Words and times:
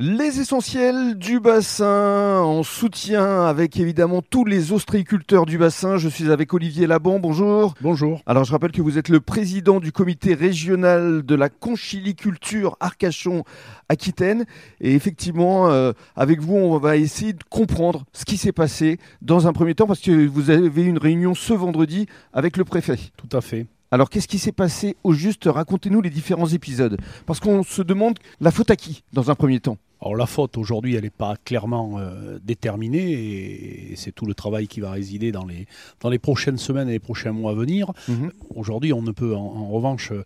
Les 0.00 0.38
essentiels 0.38 1.18
du 1.18 1.40
bassin 1.40 2.38
en 2.38 2.62
soutien 2.62 3.42
avec 3.46 3.80
évidemment 3.80 4.22
tous 4.22 4.44
les 4.44 4.70
ostréiculteurs 4.70 5.44
du 5.44 5.58
bassin. 5.58 5.96
Je 5.96 6.08
suis 6.08 6.30
avec 6.30 6.54
Olivier 6.54 6.86
Laban. 6.86 7.18
Bonjour. 7.18 7.74
Bonjour. 7.80 8.22
Alors 8.24 8.44
je 8.44 8.52
rappelle 8.52 8.70
que 8.70 8.80
vous 8.80 8.96
êtes 8.96 9.08
le 9.08 9.18
président 9.18 9.80
du 9.80 9.90
comité 9.90 10.34
régional 10.34 11.24
de 11.26 11.34
la 11.34 11.48
conchiliculture 11.48 12.76
Arcachon 12.78 13.42
Aquitaine. 13.88 14.44
Et 14.80 14.94
effectivement, 14.94 15.68
euh, 15.68 15.90
avec 16.14 16.42
vous, 16.42 16.54
on 16.54 16.78
va 16.78 16.96
essayer 16.96 17.32
de 17.32 17.42
comprendre 17.50 18.04
ce 18.12 18.24
qui 18.24 18.36
s'est 18.36 18.52
passé 18.52 18.98
dans 19.20 19.48
un 19.48 19.52
premier 19.52 19.74
temps 19.74 19.88
parce 19.88 19.98
que 19.98 20.28
vous 20.28 20.50
avez 20.50 20.84
une 20.84 20.98
réunion 20.98 21.34
ce 21.34 21.54
vendredi 21.54 22.06
avec 22.32 22.56
le 22.56 22.64
préfet. 22.64 23.00
Tout 23.16 23.36
à 23.36 23.40
fait. 23.40 23.66
Alors, 23.90 24.10
qu'est-ce 24.10 24.28
qui 24.28 24.38
s'est 24.38 24.52
passé 24.52 24.96
au 25.02 25.12
juste? 25.12 25.44
Racontez-nous 25.46 26.02
les 26.02 26.10
différents 26.10 26.46
épisodes. 26.46 26.98
Parce 27.26 27.40
qu'on 27.40 27.62
se 27.62 27.80
demande 27.80 28.18
la 28.38 28.50
faute 28.50 28.70
à 28.70 28.76
qui, 28.76 29.02
dans 29.14 29.30
un 29.30 29.34
premier 29.34 29.60
temps? 29.60 29.78
Alors 30.00 30.16
la 30.16 30.26
faute 30.26 30.56
aujourd'hui, 30.56 30.94
elle 30.94 31.02
n'est 31.02 31.10
pas 31.10 31.36
clairement 31.44 31.98
euh, 31.98 32.38
déterminée 32.44 33.12
et, 33.12 33.96
c'est 33.96 34.12
tout 34.12 34.26
le 34.26 34.34
travail 34.34 34.68
qui 34.68 34.80
va 34.80 34.92
résider 34.92 35.32
dans 35.32 35.44
les, 35.44 35.66
dans 36.00 36.08
les 36.08 36.18
prochaines 36.18 36.58
semaines 36.58 36.88
et 36.88 36.92
les 36.92 36.98
prochains 37.00 37.32
mois 37.32 37.52
à 37.52 37.54
venir. 37.54 37.92
Mhm. 38.06 38.30
Aujourd'hui, 38.54 38.92
on 38.92 39.02
ne 39.02 39.10
peut 39.10 39.34
en, 39.34 39.68
revanche 39.68 40.12
euh, 40.12 40.22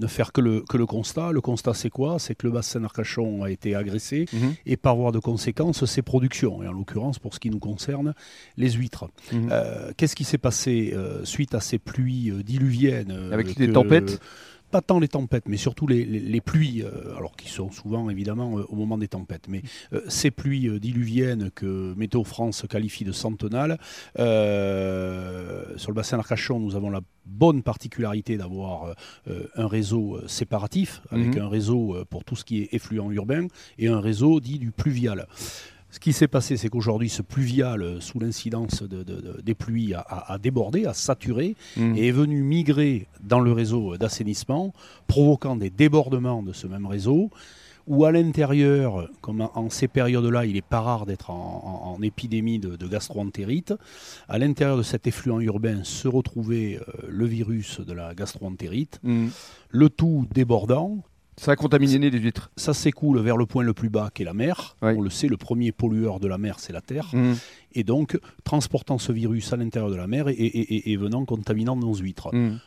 ne 0.00 0.06
faire 0.06 0.32
que 0.32 0.40
le, 0.40 0.62
que 0.62 0.78
le 0.78 0.86
constat. 0.86 1.32
Le 1.32 1.40
constat, 1.42 1.74
c'est 1.74 1.90
quoi? 1.90 2.18
C'est 2.18 2.34
que 2.34 2.46
le 2.46 2.52
bassin 2.52 2.80
d'Arcachon 2.80 3.42
a 3.42 3.50
été 3.50 3.74
agressé 3.74 4.26
mhm. 4.32 4.54
et 4.64 4.76
par 4.76 4.96
voie 4.96 5.12
de 5.12 5.18
conséquence, 5.18 5.84
ses 5.84 6.02
productions, 6.02 6.62
et 6.62 6.68
en 6.68 6.72
l'occurrence, 6.72 7.18
pour 7.18 7.34
ce 7.34 7.40
qui 7.40 7.50
nous 7.50 7.58
concerne, 7.58 8.14
les 8.56 8.70
huîtres. 8.70 9.10
Mhm. 9.32 9.48
Euh, 9.50 9.92
qu'est-ce 9.96 10.16
qui 10.16 10.24
s'est 10.24 10.38
passé 10.38 10.94
suite 11.24 11.54
à 11.54 11.60
ces 11.60 11.78
pluies 11.78 12.32
diluviennes 12.44 13.28
Avec 13.32 13.56
les 13.56 13.70
tempêtes? 13.70 14.20
Pas 14.74 14.82
tant 14.82 14.98
les 14.98 15.06
tempêtes, 15.06 15.44
mais 15.46 15.56
surtout 15.56 15.86
les, 15.86 16.40
pluies, 16.40 16.82
euh, 16.82 17.16
alors 17.16 17.36
qui 17.36 17.48
sont 17.48 17.70
souvent 17.70 18.10
évidemment 18.10 18.58
euh, 18.58 18.64
au 18.68 18.74
moment 18.74 18.98
des 18.98 19.06
tempêtes, 19.06 19.46
mais 19.48 19.62
euh, 19.92 20.00
ces 20.08 20.32
pluies 20.32 20.80
diluviennes 20.80 21.52
que 21.54 21.94
Météo 21.94 22.24
France 22.24 22.64
qualifie 22.68 23.04
de 23.04 23.12
centenales, 23.12 23.78
sur 24.16 24.22
le 24.24 25.94
bassin 25.94 26.16
d'Arcachon, 26.16 26.58
nous 26.58 26.74
avons 26.74 26.90
la 26.90 27.02
bonne 27.24 27.62
particularité 27.62 28.36
d'avoir 28.36 28.96
un 29.54 29.68
réseau 29.68 30.18
séparatif, 30.26 31.02
avec 31.12 31.36
mhm. 31.36 31.42
un 31.42 31.48
réseau 31.48 31.96
pour 32.10 32.24
tout 32.24 32.34
ce 32.34 32.44
qui 32.44 32.62
est 32.62 32.74
effluent 32.74 33.12
urbain, 33.12 33.46
et 33.78 33.86
un 33.86 34.00
réseau 34.00 34.40
dit 34.40 34.58
du 34.58 34.72
pluvial. 34.72 35.28
Ce 35.94 36.00
qui 36.00 36.12
s'est 36.12 36.26
passé, 36.26 36.56
c'est 36.56 36.68
qu'aujourd'hui, 36.68 37.08
ce 37.08 37.22
pluvial, 37.22 37.80
euh, 37.80 38.00
sous 38.00 38.18
l'incidence 38.18 38.82
des 38.82 39.54
pluies, 39.54 39.94
a, 39.94 40.38
débordé, 40.42 40.86
a 40.86 40.92
saturé 40.92 41.54
mmh. 41.76 41.96
et 41.96 42.08
est 42.08 42.10
venu 42.10 42.42
migrer 42.42 43.06
dans 43.22 43.38
le 43.38 43.52
réseau 43.52 43.96
d'assainissement, 43.96 44.72
provoquant 45.06 45.54
des 45.54 45.70
débordements 45.70 46.42
de 46.42 46.52
ce 46.52 46.66
même 46.66 46.86
réseau 46.86 47.30
où 47.86 48.04
à 48.06 48.10
l'intérieur, 48.10 49.08
comme 49.20 49.48
en 49.54 49.70
ces 49.70 49.86
périodes-là, 49.86 50.46
il 50.46 50.54
n'est 50.54 50.62
pas 50.62 50.80
rare 50.80 51.06
d'être 51.06 51.30
en, 51.30 51.98
épidémie 52.02 52.58
de, 52.58 52.88
gastroentérite, 52.88 53.74
à 54.28 54.38
l'intérieur 54.38 54.76
de 54.76 54.82
cet 54.82 55.06
effluent 55.06 55.38
urbain 55.40 55.84
se 55.84 56.08
retrouvait 56.08 56.80
euh, 56.80 56.92
le 57.08 57.26
virus 57.26 57.80
de 57.80 57.92
la 57.92 58.14
gastroentérite, 58.14 58.98
mmh. 59.04 59.26
le 59.68 59.90
tout 59.90 60.26
débordant, 60.32 61.04
ça 61.36 61.52
a 61.52 61.56
contaminé 61.56 62.10
les 62.10 62.18
huîtres. 62.18 62.50
Ça 62.56 62.74
s'écoule 62.74 63.20
vers 63.20 63.36
le 63.36 63.46
point 63.46 63.64
le 63.64 63.74
plus 63.74 63.90
bas 63.90 64.10
qui 64.12 64.22
est 64.22 64.24
la 64.24 64.34
mer. 64.34 64.76
On 64.82 65.00
le 65.00 65.10
sait, 65.10 65.28
le 65.28 65.36
premier 65.36 65.72
pollueur 65.72 66.20
de 66.20 66.28
la 66.28 66.38
mer, 66.38 66.60
c'est 66.60 66.72
la 66.72 66.80
Terre. 66.80 67.08
Mmh. 67.12 67.32
Et 67.72 67.84
donc, 67.84 68.18
transportant 68.44 68.98
ce 68.98 69.12
virus 69.12 69.52
à 69.52 69.56
l'intérieur 69.56 69.90
de 69.90 69.96
la 69.96 70.06
mer 70.06 70.26
et, 70.28 70.96
venant 70.96 71.24
contaminant 71.24 71.76
nos 71.76 71.94
huîtres. 71.94 72.34
Mmh. 72.34 72.58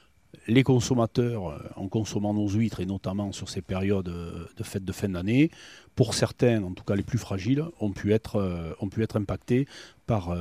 Les 0.49 0.63
consommateurs, 0.63 1.49
euh, 1.49 1.57
en 1.75 1.87
consommant 1.87 2.33
nos 2.33 2.47
huîtres, 2.47 2.79
et 2.79 2.85
notamment 2.85 3.31
sur 3.31 3.49
ces 3.49 3.61
périodes 3.61 4.09
euh, 4.09 4.45
de 4.55 4.63
fêtes 4.63 4.85
de 4.85 4.91
fin 4.91 5.09
d'année, 5.09 5.49
pour 5.95 6.13
certains, 6.13 6.63
en 6.63 6.73
tout 6.73 6.83
cas 6.83 6.95
les 6.95 7.03
plus 7.03 7.17
fragiles, 7.17 7.63
ont 7.79 7.91
pu 7.91 8.13
être, 8.13 8.35
euh, 8.35 8.73
ont 8.79 8.89
pu 8.89 9.03
être 9.03 9.17
impactés 9.17 9.67
par, 10.05 10.35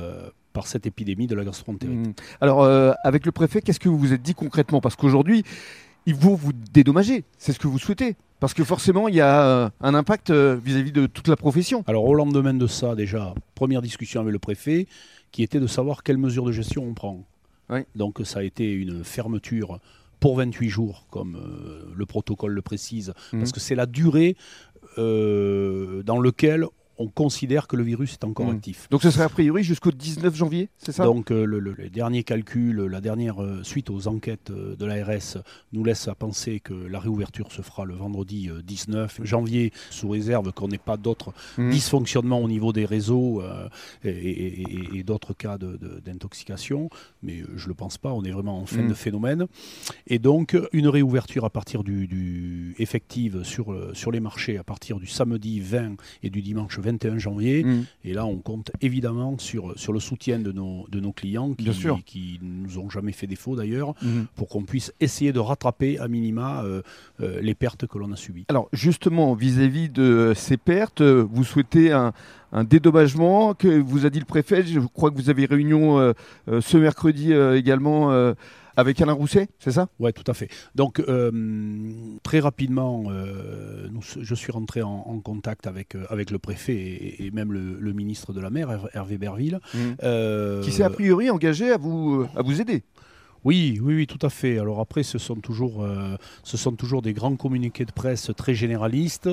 par 0.53 0.67
cette 0.67 0.85
épidémie 0.85 1.27
de 1.27 1.35
la 1.35 1.43
gastroentérite. 1.43 2.07
Mmh. 2.07 2.13
Alors, 2.41 2.63
avec 3.03 3.25
le 3.25 3.31
préfet, 3.31 3.61
qu'est-ce 3.61 3.79
que 3.79 3.89
vous 3.89 3.97
vous 3.97 4.13
êtes 4.13 4.21
dit 4.21 4.33
concrètement? 4.33 4.79
Parce 4.79 4.95
qu'aujourd'hui, 4.95 5.43
il 6.07 6.15
faut 6.15 6.35
vous 6.35 6.53
dédommager. 6.53 7.25
C'est 7.37 7.51
ce 7.51 7.59
que 7.59 7.67
vous 7.67 7.77
souhaitez. 7.77 8.15
Parce 8.39 8.53
que 8.53 8.63
forcément, 8.63 9.07
il 9.07 9.15
y 9.15 9.21
a 9.21 9.43
euh, 9.43 9.69
un 9.81 9.93
impact 9.93 10.29
euh, 10.29 10.55
vis-à-vis 10.55 10.91
de 10.91 11.05
toute 11.05 11.27
la 11.27 11.35
profession. 11.35 11.83
Alors, 11.85 12.05
au 12.05 12.13
lendemain 12.13 12.53
de 12.53 12.65
ça, 12.65 12.95
déjà, 12.95 13.35
première 13.55 13.81
discussion 13.81 14.21
avec 14.21 14.31
le 14.31 14.39
préfet, 14.39 14.87
qui 15.31 15.43
était 15.43 15.59
de 15.59 15.67
savoir 15.67 16.03
quelles 16.03 16.17
mesures 16.17 16.45
de 16.45 16.51
gestion 16.51 16.83
on 16.83 16.93
prend. 16.93 17.23
Donc, 17.95 18.21
ça 18.23 18.39
a 18.39 18.43
été 18.43 18.71
une 18.71 19.03
fermeture 19.03 19.79
pour 20.21 20.37
28 20.37 20.69
jours, 20.69 21.05
comme 21.11 21.35
euh, 21.35 21.91
le 21.93 22.05
protocole 22.05 22.53
le 22.53 22.61
précise, 22.61 23.13
mmh. 23.33 23.39
parce 23.39 23.51
que 23.51 23.59
c'est 23.59 23.75
la 23.75 23.85
durée 23.85 24.37
dans 24.97 26.19
laquelle 26.19 26.65
on 26.99 27.07
considère 27.07 27.67
que 27.67 27.75
le 27.75 27.83
virus 27.83 28.13
est 28.13 28.23
encore 28.23 28.47
hmm. 28.47 28.55
actif. 28.55 28.87
Donc 28.89 29.01
ce 29.01 29.11
serait 29.11 29.25
a 29.25 29.29
priori 29.29 29.63
jusqu'au 29.63 29.91
19 29.91 30.35
janvier, 30.35 30.69
c'est 30.77 30.91
ça? 30.91 31.05
Donc 31.05 31.31
euh, 31.31 31.45
le, 31.45 31.59
les 31.59 31.89
derniers 31.89 32.23
calculs, 32.23 32.81
la 32.81 33.01
dernière 33.01 33.41
euh, 33.41 33.63
suite 33.63 33.89
aux 33.89 34.07
enquêtes 34.07 34.49
euh, 34.49 34.75
de 34.75 34.85
l'ARS 34.85 35.37
nous 35.73 35.83
laisse 35.83 36.07
à 36.07 36.15
penser 36.15 36.59
que 36.59 36.73
la 36.73 36.99
réouverture 36.99 37.51
se 37.51 37.61
fera 37.61 37.85
le 37.85 37.93
vendredi 37.93 38.49
19 38.65 39.21
janvier, 39.23 39.71
sous 39.89 40.09
réserve 40.09 40.51
qu'on 40.53 40.67
n'ait 40.67 40.77
pas 40.77 40.97
d'autres 40.97 41.33
hmm. 41.57 41.69
dysfonctionnements 41.69 42.41
au 42.41 42.47
niveau 42.47 42.73
des 42.73 42.85
réseaux 42.85 43.43
et, 44.03 45.03
d'autres 45.05 45.33
cas 45.33 45.57
d'intoxication. 45.57 46.89
Mais 47.23 47.43
je 47.55 47.63
ne 47.63 47.69
le 47.69 47.73
pense 47.73 47.97
pas, 47.97 48.11
on 48.11 48.23
est 48.23 48.31
vraiment 48.31 48.59
en 48.59 48.65
fin 48.65 48.83
hmm. 48.83 48.89
de 48.89 48.93
phénomène. 48.93 49.47
Et 50.07 50.19
donc 50.19 50.57
une 50.73 50.87
réouverture 50.87 51.45
à 51.45 51.49
partir 51.49 51.83
du, 51.83 52.75
effective 52.79 53.43
sur, 53.43 53.75
sur 53.95 54.11
les 54.11 54.19
marchés 54.19 54.57
à 54.57 54.63
partir 54.63 54.99
du 54.99 55.07
samedi 55.07 55.59
20 55.59 55.95
et 56.23 56.29
du 56.29 56.41
dimanche 56.41 56.79
20 56.79 56.86
21 56.87 57.17
janvier. 57.17 57.63
Mm. 57.63 57.85
Et 58.05 58.13
là, 58.13 58.25
on 58.25 58.37
compte 58.37 58.71
évidemment 58.81 59.37
sur, 59.37 59.77
sur 59.77 59.93
le 59.93 59.99
soutien 59.99 60.39
de 60.39 60.51
nos, 60.51 60.85
de 60.89 60.99
nos 60.99 61.11
clients 61.11 61.53
qui, 61.53 61.69
qui 62.05 62.39
nous 62.41 62.79
ont 62.79 62.89
jamais 62.89 63.11
fait 63.11 63.27
défaut 63.27 63.55
d'ailleurs, 63.55 63.93
mm. 64.01 64.23
pour 64.35 64.47
qu'on 64.47 64.63
puisse 64.63 64.93
essayer 64.99 65.33
de 65.33 65.39
rattraper 65.39 65.99
à 65.99 66.07
minima 66.07 66.63
euh, 66.63 66.81
euh, 67.21 67.41
les 67.41 67.55
pertes 67.55 67.87
que 67.87 67.97
l'on 67.97 68.11
a 68.11 68.15
subies. 68.15 68.45
Alors 68.49 68.69
justement, 68.73 69.33
vis-à-vis 69.33 69.89
de 69.89 70.33
ces 70.35 70.57
pertes, 70.57 71.01
vous 71.01 71.43
souhaitez 71.43 71.91
un, 71.91 72.13
un 72.51 72.63
dédommagement 72.63 73.53
que 73.53 73.79
vous 73.79 74.05
a 74.05 74.09
dit 74.09 74.19
le 74.19 74.25
préfet. 74.25 74.63
Je 74.63 74.79
crois 74.79 75.11
que 75.11 75.15
vous 75.15 75.29
avez 75.29 75.45
réunion 75.45 75.99
euh, 75.99 76.13
ce 76.61 76.77
mercredi 76.77 77.33
également 77.33 78.33
avec 78.77 79.01
Alain 79.01 79.13
Rousset, 79.13 79.49
c'est 79.57 79.71
ça? 79.71 79.89
Oui, 79.99 80.13
tout 80.13 80.23
à 80.29 80.35
fait. 80.35 80.49
Donc, 80.75 80.99
euh, 80.99 81.31
très 82.21 82.39
rapidement, 82.39 83.05
euh, 83.09 83.89
je 84.21 84.35
suis 84.35 84.51
rentré 84.51 84.83
en, 84.83 85.19
contact 85.19 85.65
avec, 85.65 85.95
euh, 85.95 86.05
avec 86.11 86.29
le 86.29 86.37
préfet 86.37 86.75
et, 87.19 87.31
même 87.31 87.51
le, 87.51 87.93
ministre 87.93 88.33
de 88.33 88.39
la 88.39 88.51
mer, 88.51 88.87
Hervé 88.93 89.17
Berville. 89.17 89.59
Mmh. 89.73 90.61
Qui 90.61 90.71
s'est 90.71 90.83
a 90.83 90.91
priori 90.91 91.31
engagé 91.31 91.71
à 91.71 91.77
vous, 91.77 92.27
à 92.35 92.43
vous 92.43 92.61
aider 92.61 92.83
oui, 93.47 93.79
oui, 93.81 93.95
oui, 93.95 94.07
tout 94.07 94.19
à 94.23 94.29
fait. 94.29 94.59
Alors 94.59 94.81
après, 94.81 95.03
ce 95.03 95.17
sont 95.17 95.37
toujours, 95.37 95.81
euh, 95.81 96.17
ce 96.43 96.57
sont 96.57 96.73
toujours 96.73 97.01
des 97.01 97.13
grands 97.13 97.37
communiqués 97.37 97.85
de 97.85 97.93
presse 97.93 98.29
très 98.35 98.53
généralistes. 98.53 99.29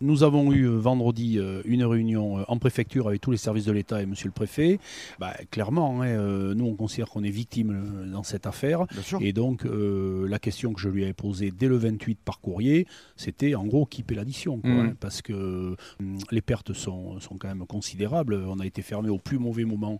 Nous 0.00 0.22
avons 0.22 0.52
eu 0.52 0.68
euh, 0.68 0.78
vendredi 0.78 1.40
euh, 1.40 1.62
une 1.64 1.82
réunion 1.82 2.44
en 2.46 2.58
préfecture 2.58 3.08
avec 3.08 3.20
tous 3.20 3.32
les 3.32 3.36
services 3.36 3.64
de 3.64 3.72
l'État 3.72 4.00
et 4.00 4.06
Monsieur 4.06 4.28
le 4.28 4.32
Préfet. 4.32 4.78
Bah, 5.18 5.34
clairement, 5.50 6.00
hein, 6.00 6.54
nous 6.54 6.64
on 6.64 6.76
considère 6.76 7.08
qu'on 7.08 7.24
est 7.24 7.30
victime 7.30 8.08
dans 8.12 8.22
cette 8.22 8.46
affaire. 8.46 8.86
Et 9.20 9.32
donc 9.32 9.64
la 9.64 10.38
question 10.38 10.72
que 10.72 10.80
je 10.80 10.88
lui 10.88 11.02
avais 11.02 11.12
posée 11.12 11.50
dès 11.50 11.66
le 11.66 11.76
28 11.76 12.20
par 12.24 12.38
courrier, 12.38 12.86
c'était 13.16 13.56
en 13.56 13.64
gros 13.64 13.84
qui 13.84 14.04
paie 14.04 14.14
l'addition, 14.14 14.60
mmh. 14.62 14.70
hein, 14.70 14.94
parce 15.00 15.22
que 15.22 15.74
hum, 15.98 16.18
les 16.30 16.40
pertes 16.40 16.72
sont, 16.72 17.18
sont 17.18 17.36
quand 17.36 17.48
même 17.48 17.66
considérables. 17.66 18.44
On 18.46 18.60
a 18.60 18.66
été 18.66 18.82
fermé 18.82 19.08
au 19.08 19.18
plus 19.18 19.40
mauvais 19.40 19.64
moment 19.64 19.98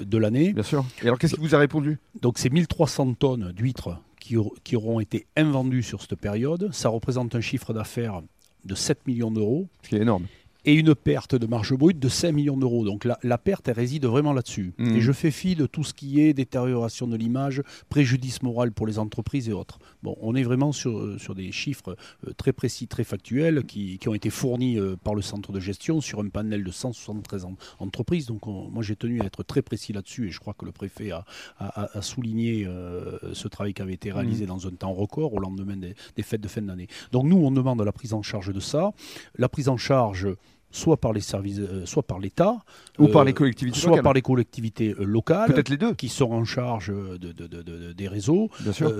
de 0.00 0.18
l'année. 0.18 0.52
Bien 0.52 0.64
sûr. 0.64 0.84
Et 1.02 1.06
alors 1.06 1.20
qu'est-ce 1.20 1.34
qu'il 1.34 1.44
vous 1.44 1.54
a 1.54 1.58
répondu? 1.58 1.98
Donc 2.20 2.38
c'est 2.38 2.50
1300 2.50 2.95
tonnes 3.18 3.52
d'huîtres 3.52 3.98
qui, 4.20 4.36
qui, 4.64 4.76
auront 4.76 5.00
été 5.00 5.26
invendues 5.36 5.82
sur 5.82 6.00
cette 6.00 6.16
période. 6.16 6.70
Ça 6.72 6.88
représente 6.88 7.34
un 7.34 7.40
chiffre 7.40 7.72
d'affaires 7.72 8.22
de 8.64 8.74
7 8.74 9.06
millions 9.06 9.30
d'euros. 9.30 9.68
Ce 9.82 9.88
qui 9.88 9.96
est 9.96 10.00
énorme 10.00 10.26
et 10.66 10.74
une 10.74 10.94
perte 10.94 11.36
de 11.36 11.46
marge 11.46 11.74
brute 11.74 12.00
de 12.00 12.08
5 12.08 12.32
millions 12.32 12.56
d'euros. 12.56 12.84
Donc 12.84 13.04
la, 13.04 13.38
perte, 13.38 13.68
elle 13.68 13.76
réside 13.76 14.04
vraiment 14.04 14.32
là-dessus. 14.32 14.74
Mmh. 14.78 14.96
Et 14.96 15.00
je 15.00 15.12
fais 15.12 15.30
fi 15.30 15.54
de 15.54 15.66
tout 15.66 15.84
ce 15.84 15.94
qui 15.94 16.20
est 16.20 16.34
détérioration 16.34 17.06
de 17.06 17.16
l'image, 17.16 17.62
préjudice 17.88 18.42
moral 18.42 18.72
pour 18.72 18.86
les 18.86 18.98
entreprises 18.98 19.48
et 19.48 19.52
autres. 19.52 19.78
Bon, 20.02 20.16
on 20.20 20.34
est 20.34 20.42
vraiment 20.42 20.72
sur, 20.72 21.20
sur 21.20 21.36
des 21.36 21.52
chiffres 21.52 21.96
euh, 22.26 22.32
très 22.36 22.52
précis, 22.52 22.88
très 22.88 23.04
factuels, 23.04 23.64
qui, 23.64 23.98
qui 23.98 24.08
ont 24.08 24.14
été 24.14 24.28
fournis 24.28 24.78
euh, 24.78 24.96
par 24.96 25.14
le 25.14 25.22
centre 25.22 25.52
de 25.52 25.60
gestion 25.60 26.00
sur 26.00 26.20
un 26.20 26.28
panel 26.28 26.64
de 26.64 26.70
173 26.70 27.46
entreprises. 27.78 28.26
Donc 28.26 28.46
moi, 28.46 28.82
j'ai 28.82 28.96
tenu 28.96 29.20
à 29.20 29.24
être 29.24 29.44
très 29.44 29.62
précis 29.62 29.92
là-dessus 29.92 30.28
et 30.28 30.30
je 30.30 30.40
crois 30.40 30.54
que 30.54 30.64
le 30.64 30.72
préfet 30.72 31.12
a, 31.12 31.24
a, 31.58 32.02
souligné 32.02 32.66
euh, 32.66 33.18
ce 33.34 33.46
travail 33.46 33.72
qui 33.72 33.82
avait 33.82 33.94
été 33.94 34.10
réalisé 34.10 34.44
mmh. 34.44 34.48
dans 34.48 34.66
un 34.66 34.70
temps 34.70 34.92
record 34.92 35.32
au 35.32 35.38
lendemain 35.38 35.76
des, 35.76 35.94
des 36.16 36.22
fêtes 36.22 36.40
de 36.40 36.48
fin 36.48 36.62
d'année. 36.62 36.88
Donc 37.12 37.26
nous, 37.26 37.36
on 37.36 37.52
demande 37.52 37.80
la 37.82 37.92
prise 37.92 38.12
en 38.12 38.22
charge 38.22 38.52
de 38.52 38.60
ça. 38.60 38.90
La 39.38 39.48
prise 39.48 39.68
en 39.68 39.76
charge 39.76 40.26
soit 40.70 40.96
par 40.98 41.12
les 41.12 41.20
services, 41.20 41.60
soit 41.84 42.02
par 42.02 42.18
l'État, 42.18 42.58
ou 42.98 43.08
par 43.08 43.24
les 43.24 43.32
collectivités 43.32 43.78
soit 43.78 44.02
par 44.02 44.12
les 44.12 44.22
collectivités 44.22 44.94
locales, 44.98 45.52
peut-être 45.52 45.68
les 45.68 45.76
deux, 45.76 45.94
qui 45.94 46.08
sont 46.08 46.32
en 46.32 46.44
charge 46.44 46.88
de, 46.88 47.92
des 47.92 48.08
réseaux, 48.08 48.50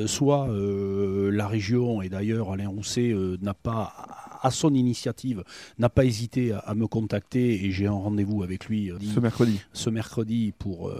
soit 0.07 0.49
la 0.51 1.47
région 1.47 2.03
et 2.03 2.09
d'ailleurs 2.09 2.53
Alain 2.53 2.69
Rousset 2.69 3.15
n'a 3.41 3.55
pas 3.55 3.93
à 4.43 4.51
son 4.51 4.75
initiative, 4.75 5.43
n'a 5.79 5.89
pas 5.89 6.05
hésité 6.05 6.53
à, 6.53 6.75
me 6.75 6.87
contacter 6.87 7.65
et 7.65 7.71
j'ai 7.71 7.87
un 7.87 7.93
rendez-vous 7.93 8.43
avec 8.43 8.67
lui 8.67 8.91
ce 9.15 9.21
mercredi. 9.21 9.61
Ce 9.73 9.91
mercredi 9.91 10.53
pour, 10.59 10.93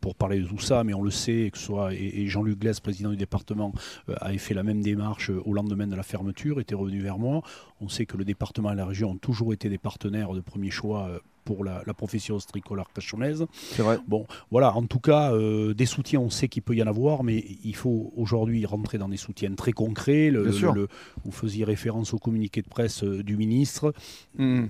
pour 0.00 0.14
parler 0.14 0.40
de 0.40 0.46
tout 0.46 0.58
ça, 0.58 0.84
mais 0.84 0.94
on 0.94 1.02
le 1.02 1.10
sait, 1.10 1.50
que 1.52 1.58
ce 1.58 1.64
soit 1.64 1.94
et, 1.94 2.26
Jean-Luc 2.26 2.58
Glaise, 2.58 2.80
président 2.80 3.10
du 3.10 3.16
département, 3.16 3.72
avait 4.20 4.38
fait 4.38 4.54
la 4.54 4.62
même 4.62 4.82
démarche 4.82 5.30
au 5.30 5.52
lendemain 5.52 5.86
de 5.86 5.96
la 5.96 6.02
fermeture, 6.02 6.60
était 6.60 6.74
revenu 6.74 7.00
vers 7.00 7.18
moi. 7.18 7.42
On 7.80 7.88
sait 7.88 8.06
que 8.06 8.16
le 8.16 8.24
département 8.24 8.72
et 8.72 8.76
la 8.76 8.86
région 8.86 9.10
ont 9.10 9.16
toujours 9.16 9.52
été 9.52 9.67
des 9.68 9.78
partenaires 9.78 10.32
de 10.32 10.40
premier 10.40 10.70
choix 10.70 11.08
euh, 11.08 11.18
pour 11.44 11.64
la, 11.64 11.82
profession 11.94 12.36
ostricolare 12.36 12.90
cachonnaise. 12.92 13.46
C'est 13.52 13.82
vrai. 13.82 13.98
Bon, 14.06 14.26
voilà, 14.50 14.76
en 14.76 14.84
tout 14.84 15.00
cas, 15.00 15.32
euh, 15.32 15.72
des 15.72 15.86
soutiens, 15.86 16.20
on 16.20 16.28
sait 16.28 16.46
qu'il 16.46 16.62
peut 16.62 16.76
y 16.76 16.82
en 16.82 16.86
avoir, 16.86 17.24
mais 17.24 17.42
il 17.64 17.74
faut 17.74 18.12
aujourd'hui 18.16 18.66
rentrer 18.66 18.98
dans 18.98 19.08
des 19.08 19.16
soutiens 19.16 19.54
très 19.54 19.72
concrets. 19.72 20.30
Le, 20.30 20.50
vous 21.24 21.32
faisiez 21.32 21.64
référence 21.64 22.12
au 22.12 22.18
communiqué 22.18 22.60
de 22.60 22.68
presse 22.68 23.02
euh, 23.02 23.22
du 23.22 23.38
ministre. 23.38 23.94
Hmm. 24.36 24.66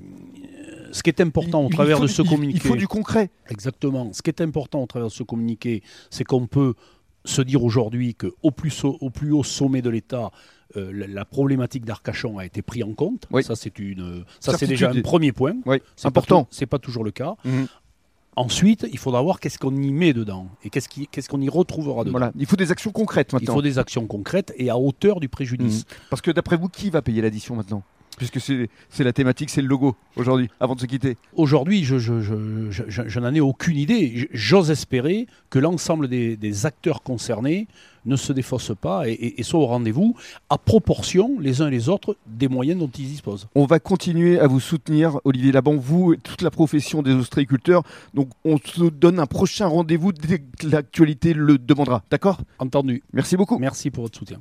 Ce 0.92 1.02
qui 1.02 1.10
est 1.10 1.20
important 1.20 1.64
au 1.64 1.68
travers 1.68 1.98
de 1.98 2.06
ce 2.06 2.22
communiqué. 2.22 2.60
Il 2.62 2.68
faut 2.68 2.76
du 2.76 2.86
concret. 2.86 3.30
Exactement. 3.48 4.12
Ce 4.12 4.22
qui 4.22 4.30
est 4.30 4.40
important 4.40 4.80
au 4.80 4.86
travers 4.86 5.08
de 5.08 5.12
ce 5.12 5.24
communiqué, 5.24 5.82
c'est 6.10 6.24
qu'on 6.24 6.46
peut 6.46 6.74
se 7.24 7.42
dire 7.42 7.64
aujourd'hui 7.64 8.14
qu'au 8.14 8.52
plus, 8.52 8.84
au 8.84 9.10
plus 9.10 9.32
haut 9.32 9.42
sommet 9.42 9.82
de 9.82 9.90
l'État, 9.90 10.30
euh, 10.76 11.06
la, 11.08 11.24
problématique 11.24 11.84
d'Arcachon 11.84 12.38
a 12.38 12.44
été 12.44 12.60
prise 12.62 12.84
en 12.84 12.92
compte. 12.92 13.26
Ça, 13.42 13.56
c'est 13.56 13.78
une, 13.78 14.24
ça 14.40 14.56
c'est 14.56 14.66
déjà 14.66 14.90
un 14.90 15.00
premier 15.00 15.32
point. 15.32 15.54
C'est 15.96 16.06
important. 16.06 16.46
C'est 16.50 16.66
pas 16.66 16.78
toujours 16.78 17.04
le 17.04 17.10
cas. 17.10 17.36
Mhm. 17.44 17.66
Ensuite, 18.36 18.86
il 18.92 18.98
faudra 18.98 19.20
voir 19.20 19.40
qu'est-ce 19.40 19.58
qu'on 19.58 19.74
y 19.74 19.90
met 19.90 20.12
dedans 20.12 20.48
et 20.62 20.70
qu'est-ce 20.70 21.28
qu'on 21.28 21.40
y 21.40 21.48
retrouvera 21.48 22.04
dedans. 22.04 22.12
Voilà. 22.18 22.32
Il 22.38 22.46
faut 22.46 22.54
des 22.54 22.70
actions 22.70 22.92
concrètes 22.92 23.32
maintenant. 23.32 23.52
Il 23.52 23.56
faut 23.56 23.62
des 23.62 23.78
actions 23.78 24.06
concrètes 24.06 24.52
et 24.56 24.70
à 24.70 24.78
hauteur 24.78 25.18
du 25.18 25.28
préjudice. 25.28 25.80
Mhm. 25.80 25.96
Parce 26.10 26.22
que 26.22 26.30
d'après 26.30 26.56
vous, 26.56 26.68
qui 26.68 26.90
va 26.90 27.02
payer 27.02 27.20
l'addition 27.20 27.56
maintenant? 27.56 27.82
Puisque 28.18 28.40
c'est 28.40 29.04
la 29.04 29.12
thématique, 29.12 29.50
c'est 29.50 29.62
le 29.62 29.68
logo 29.68 29.96
aujourd'hui, 30.16 30.50
avant 30.60 30.74
de 30.74 30.80
se 30.80 30.86
quitter 30.86 31.16
Aujourd'hui, 31.34 31.84
je, 31.84 31.98
je, 31.98 33.20
n'en 33.20 33.34
ai 33.34 33.40
aucune 33.40 33.76
idée. 33.76 34.28
J'ose 34.32 34.70
espérer 34.70 35.26
que 35.50 35.58
l'ensemble 35.58 36.08
des, 36.08 36.66
acteurs 36.66 37.02
concernés 37.02 37.68
ne 38.04 38.16
se 38.16 38.32
défaussent 38.32 38.72
pas 38.80 39.08
et, 39.08 39.34
et, 39.36 39.42
soient 39.42 39.60
au 39.60 39.66
rendez-vous 39.66 40.16
à 40.50 40.58
proportion, 40.58 41.38
les 41.38 41.62
uns 41.62 41.68
et 41.68 41.70
les 41.70 41.88
autres, 41.88 42.16
des 42.26 42.48
moyens 42.48 42.80
dont 42.80 42.88
ils 42.88 43.06
disposent. 43.06 43.46
On 43.54 43.66
va 43.66 43.78
continuer 43.78 44.40
à 44.40 44.46
vous 44.46 44.60
soutenir, 44.60 45.20
Olivier 45.24 45.52
Laban, 45.52 45.76
vous 45.76 46.14
et 46.14 46.16
toute 46.16 46.42
la 46.42 46.50
profession 46.50 47.02
des 47.02 47.12
ostréiculteurs. 47.12 47.82
Donc 48.14 48.30
on 48.44 48.56
se 48.58 48.88
donne 48.88 49.20
un 49.20 49.26
prochain 49.26 49.66
rendez-vous 49.66 50.12
dès 50.12 50.38
que 50.38 50.66
l'actualité 50.66 51.34
le 51.34 51.58
demandera. 51.58 52.02
D'accord? 52.10 52.40
Entendu. 52.58 53.02
Merci 53.12 53.36
beaucoup. 53.36 53.58
Merci 53.58 53.90
pour 53.90 54.04
votre 54.04 54.18
soutien. 54.18 54.40